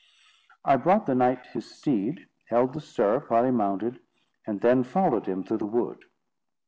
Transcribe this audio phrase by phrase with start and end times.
[0.65, 3.99] I brought the knight his steed, held the stirrup while he mounted,
[4.47, 6.05] and then followed him through the wood.